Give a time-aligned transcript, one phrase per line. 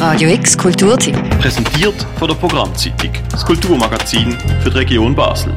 [0.00, 1.14] Radio X Kulturtipp.
[1.42, 5.52] Präsentiert von der Programmzeitung, das Kulturmagazin für die Region Basel.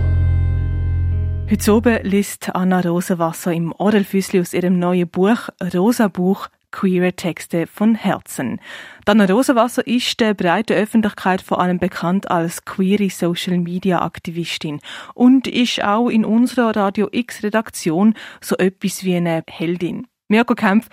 [1.49, 7.67] Heute oben liest Anna Rosenwasser im Orelfüßli aus ihrem neuen Buch Rosa Buch queere Texte
[7.67, 8.59] von Herzen.
[9.05, 14.81] Anna Rosenwasser ist der breiten Öffentlichkeit vor allem bekannt als queere Social Media Aktivistin
[15.13, 20.05] und ist auch in unserer Radio X Redaktion so etwas wie eine Heldin.
[20.27, 20.89] Mirko Kempf,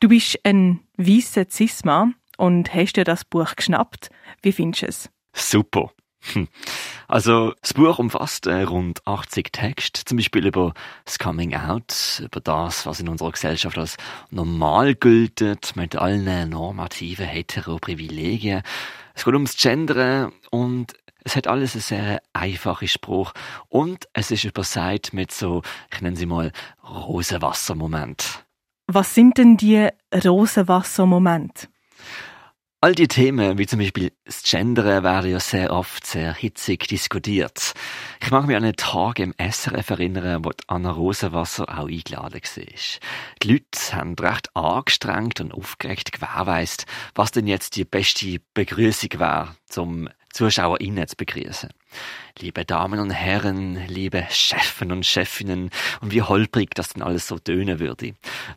[0.00, 4.10] du bist ein weißer Cisma und hast dir das Buch geschnappt.
[4.42, 5.10] Wie findest du es?
[5.32, 5.90] Super.
[6.32, 6.48] Hm.
[7.06, 10.72] Also, das Buch umfasst äh, rund 80 Texte, zum Beispiel über
[11.04, 13.96] das Coming Out, über das, was in unserer Gesellschaft als
[14.30, 15.42] normal gilt,
[15.76, 18.62] mit allen normativen Hetero-Privilegien.
[19.14, 20.94] Es geht ums Gendern und
[21.24, 23.32] es hat alles einen sehr einfachen Spruch
[23.68, 26.52] und es ist überseit mit so, ich nenne sie mal,
[26.88, 28.44] Rosenwasser-Moment.
[28.86, 31.68] Was sind denn die Rosenwasser-Momente?
[32.84, 37.72] All die Themen, wie zum Beispiel das Gendern, werden ja sehr oft sehr hitzig diskutiert.
[38.22, 42.64] Ich mag mich an einen Tag im SRF erinnern, wo Anna Rosenwasser auch eingeladen war.
[43.42, 49.56] Die Leute haben recht angestrengt und aufgeregt gewährweist, was denn jetzt die beste Begrüßung wäre,
[49.66, 51.70] zum ZuschauerInnen zu begrüßen.
[52.38, 55.70] Liebe Damen und Herren, liebe Chefen und Chefinnen,
[56.02, 58.12] und wie holprig das denn alles so tönen würde.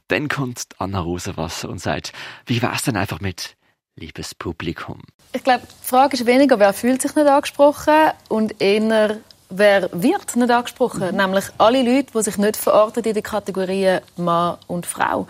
[0.09, 2.11] Dann kommt Anna Rosenwasser und sagt,
[2.45, 3.55] wie wär's denn einfach mit
[3.97, 5.01] liebes Publikum?
[5.33, 9.17] Ich glaube, die Frage ist weniger, wer fühlt sich nicht angesprochen und eher,
[9.49, 11.11] wer wird nicht angesprochen.
[11.11, 11.17] Mhm.
[11.17, 15.27] Nämlich alle Leute, die sich nicht verorten in die Kategorien Mann und Frau.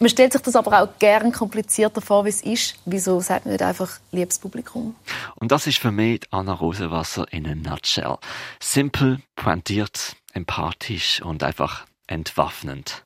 [0.00, 2.74] Man stellt sich das aber auch gern komplizierter vor, wie es ist.
[2.84, 4.96] Wieso sagt man nicht einfach liebes Publikum?
[5.36, 8.18] Und das ist für mich Anna Rosenwasser in a nutshell.
[8.60, 13.04] Simpel, pointiert, empathisch und einfach entwaffnend.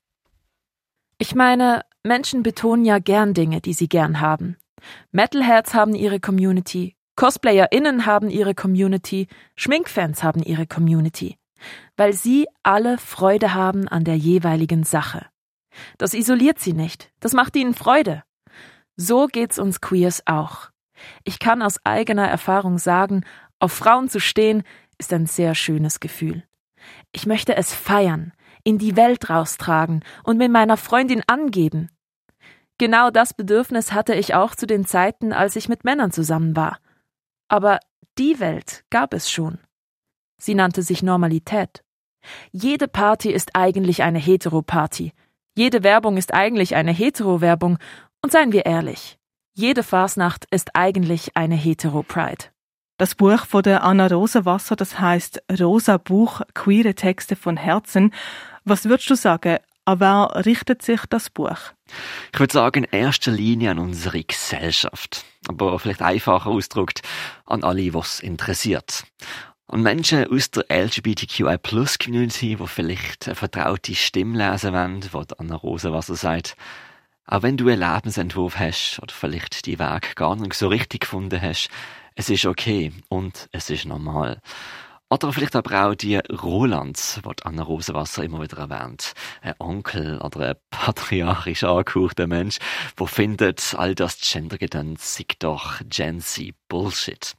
[1.19, 4.57] Ich meine, Menschen betonen ja gern Dinge, die sie gern haben.
[5.13, 9.27] Metalheads haben ihre Community, CosplayerInnen haben ihre Community,
[9.57, 11.37] Schminkfans haben ihre Community.
[11.97, 15.27] Weil sie alle Freude haben an der jeweiligen Sache.
[15.97, 18.23] Das isoliert sie nicht, das macht ihnen Freude.
[18.97, 20.71] So geht's uns Queers auch.
[21.25, 23.25] Ich kann aus eigener Erfahrung sagen,
[23.59, 24.63] auf Frauen zu stehen,
[24.99, 26.45] ist ein sehr schönes Gefühl.
[27.13, 28.33] Ich möchte es feiern,
[28.65, 31.91] in die Welt raustragen und mit meiner Freundin angeben.
[32.79, 36.79] Genau das Bedürfnis hatte ich auch zu den Zeiten, als ich mit Männern zusammen war.
[37.49, 37.81] Aber
[38.19, 39.59] die Welt gab es schon.
[40.41, 41.83] Sie nannte sich Normalität.
[42.53, 45.13] Jede Party ist eigentlich eine Heteroparty.
[45.57, 47.79] Jede Werbung ist eigentlich eine Hetero-Werbung.
[48.23, 49.19] Und seien wir ehrlich,
[49.55, 52.47] jede Fasnacht ist eigentlich eine Hetero-Pride.
[52.97, 58.13] Das Buch von der Anna Rosenwasser, das heißt Rosa Buch, queere Texte von Herzen.
[58.65, 61.57] Was würdest du sagen, an wer richtet sich das Buch?
[62.35, 65.25] Ich würde sagen, in erster Linie an unsere Gesellschaft.
[65.49, 67.01] Aber vielleicht einfacher ausgedrückt,
[67.47, 69.05] an alle, was interessiert.
[69.67, 76.17] Und Menschen aus der LGBTQI-Plus-Community, die vielleicht eine vertraute Stimme lesen wollen, die Anna Rosenwasser
[76.17, 76.55] sagt,
[77.25, 81.41] auch wenn du einen Lebensentwurf hast oder vielleicht die Weg gar nicht so richtig gefunden
[81.41, 81.71] hast,
[82.15, 84.43] es ist okay und es ist normal.
[85.11, 89.15] Oder vielleicht aber auch die Rolands, die Anna Rosenwasser immer wieder erwähnt.
[89.41, 92.59] Ein Onkel oder ein patriarchisch angehauchter Mensch,
[92.99, 97.35] der findet, all das Gendergedöns sei doch Gen Z Bullshit.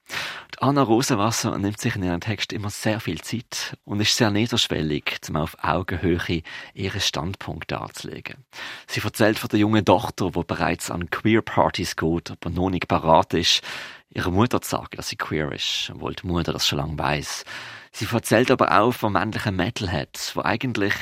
[0.56, 4.32] Die Anna Rosenwasser nimmt sich in ihrem Text immer sehr viel Zeit und ist sehr
[4.32, 6.42] niederschwellig, um auf Augenhöhe
[6.74, 8.46] ihren Standpunkt darzulegen.
[8.88, 13.34] Sie erzählt von der jungen Tochter, die bereits an Queer-Partys geht, aber noch nicht parat
[13.34, 13.62] ist,
[14.10, 17.46] ihrer Mutter zu sagen, dass sie queer ist, obwohl die Mutter das schon lange weiß.
[17.92, 20.94] Sie erzählt aber auch von männlichen Metalheads, wo eigentlich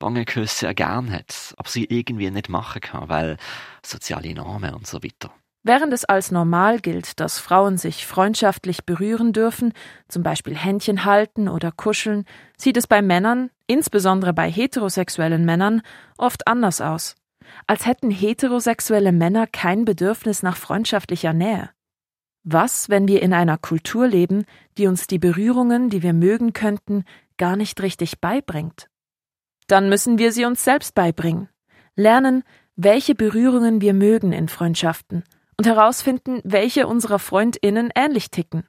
[0.00, 3.38] Wangenküsse gern hat, aber sie irgendwie nicht machen kann, weil
[3.82, 5.32] soziale Normen und so weiter.
[5.66, 9.72] Während es als normal gilt, dass Frauen sich freundschaftlich berühren dürfen,
[10.08, 12.26] zum Beispiel Händchen halten oder kuscheln,
[12.58, 15.80] sieht es bei Männern, insbesondere bei heterosexuellen Männern,
[16.18, 17.14] oft anders aus.
[17.66, 21.70] Als hätten heterosexuelle Männer kein Bedürfnis nach freundschaftlicher Nähe.
[22.42, 24.44] Was, wenn wir in einer Kultur leben,
[24.76, 27.04] die uns die Berührungen, die wir mögen könnten,
[27.38, 28.90] gar nicht richtig beibringt?
[29.66, 31.48] Dann müssen wir sie uns selbst beibringen,
[31.96, 32.44] lernen,
[32.76, 35.24] welche Berührungen wir mögen in Freundschaften
[35.56, 38.66] und herausfinden, welche unserer Freundinnen ähnlich ticken.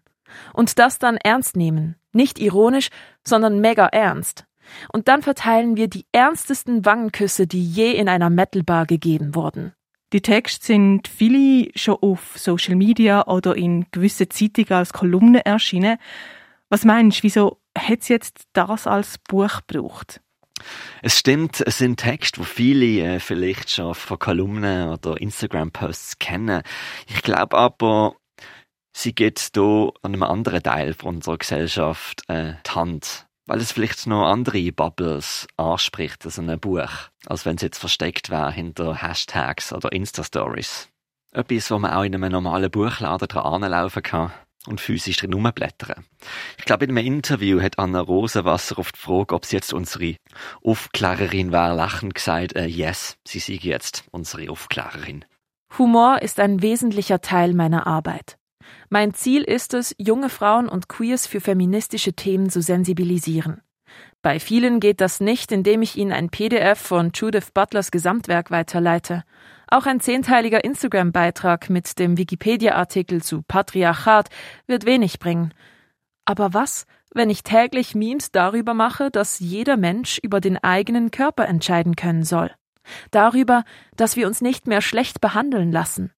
[0.53, 2.89] Und das dann ernst nehmen, nicht ironisch,
[3.23, 4.45] sondern mega ernst.
[4.91, 9.73] Und dann verteilen wir die ernstesten Wangenküsse, die je in einer Metalbar gegeben wurden.
[10.13, 15.97] Die Texte sind viele schon auf Social Media oder in gewissen Zeitungen als Kolumne erschienen.
[16.69, 20.21] Was meinst du, wieso hat es jetzt das als Buch gebraucht?
[21.01, 26.61] Es stimmt, es sind Texte, wo viele äh, vielleicht schon von Kolumnen oder Instagram-Posts kennen.
[27.07, 28.15] Ich glaube aber,
[28.95, 33.27] sie geht hier an einem anderen Teil von unserer Gesellschaft äh, die Hand.
[33.47, 36.89] Weil es vielleicht noch andere Bubbles anspricht, also ein Buch,
[37.27, 40.89] als wenn es jetzt versteckt wäre hinter Hashtags oder Insta-Stories.
[41.31, 44.31] Etwas, wo man auch in einem normalen Buchladen dran anlaufen kann
[44.67, 46.05] und physisch drin rumblättern.
[46.57, 50.15] Ich glaube, in einem Interview hat Anna Rosenwasser auf die Frage, ob sie jetzt unsere
[50.63, 55.25] Aufklärerin wäre, lachend gesagt, äh, yes, sie sei jetzt unsere Aufklärerin.
[55.77, 58.37] Humor ist ein wesentlicher Teil meiner Arbeit.
[58.89, 63.61] Mein Ziel ist es, junge Frauen und Queers für feministische Themen zu sensibilisieren.
[64.21, 69.23] Bei vielen geht das nicht, indem ich ihnen ein PDF von Judith Butlers Gesamtwerk weiterleite.
[69.67, 74.29] Auch ein zehnteiliger Instagram-Beitrag mit dem Wikipedia-Artikel zu Patriarchat
[74.67, 75.53] wird wenig bringen.
[76.25, 81.47] Aber was, wenn ich täglich Memes darüber mache, dass jeder Mensch über den eigenen Körper
[81.47, 82.51] entscheiden können soll?
[83.11, 83.63] Darüber,
[83.95, 86.11] dass wir uns nicht mehr schlecht behandeln lassen?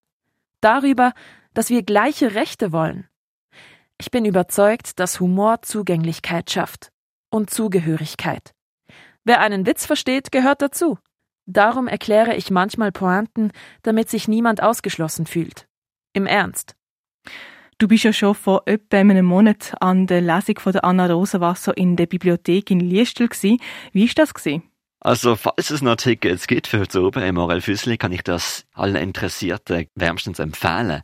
[0.59, 1.13] Darüber,
[1.53, 3.07] dass wir gleiche Rechte wollen.
[3.97, 6.91] Ich bin überzeugt, dass Humor Zugänglichkeit schafft
[7.29, 8.53] und Zugehörigkeit.
[9.23, 10.97] Wer einen Witz versteht, gehört dazu.
[11.47, 13.51] Darum erkläre ich manchmal Pointen,
[13.81, 15.65] damit sich niemand ausgeschlossen fühlt.
[16.11, 16.75] Im Ernst.
[17.77, 21.77] Du bist ja schon vor etwa einem Monat an der Lesung von der Anna Rosenwasser
[21.77, 23.59] in der Bibliothek in Liestel gsi.
[23.94, 24.61] Wie ist das gsi?
[24.99, 28.65] Also, falls es noch Tickets gibt für heute oben im Morel Füssli, kann ich das
[28.73, 31.01] allen Interessierten wärmstens empfehlen.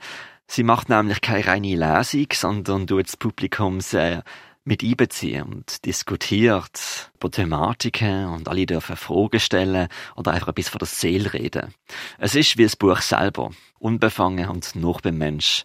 [0.47, 4.23] Sie macht nämlich keine reine Lesung, sondern tut das Publikum sehr
[4.65, 10.71] mit einbeziehen und diskutiert über Thematiken und alle dürfen Fragen stellen oder einfach ein bisschen
[10.71, 11.73] von der Seele reden.
[12.17, 15.63] Es ist wie das Buch selber, unbefangen und noch beim Mensch.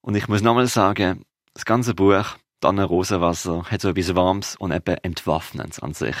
[0.00, 1.24] Und ich muss nochmal sagen,
[1.54, 6.16] das ganze Buch, Danne Rosenwasser, hat so etwas Warmes und eben Entwaffnendes an sich,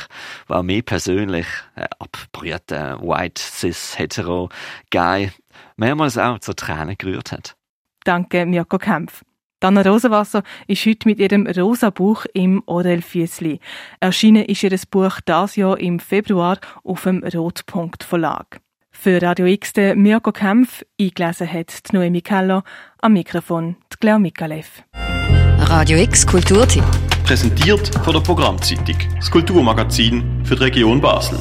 [0.46, 1.46] weil mir persönlich,
[1.76, 4.50] äh, abbrühte, white, cis, hetero,
[4.90, 5.32] gay,
[5.76, 7.56] mehrmals auch zur Tränen gerührt hat.
[8.04, 9.22] Danke, Mirko Kempf.
[9.66, 13.58] Dana Rosenwasser ist heute mit ihrem rosa Buch im Orel Füssli.
[13.98, 18.60] Erschienen ist ihr Buch das Jahr im Februar auf dem Rotpunkt Verlag.
[18.92, 22.62] Für Radio X der Mirko Kempf eingelesen hat die Noemi Keller,
[23.02, 24.84] am Mikrofon die Claire Mikalev.
[25.58, 26.84] Radio X Kulturtipp.
[27.24, 31.40] Präsentiert von der Programmzeitung, das Kulturmagazin für die Region Basel.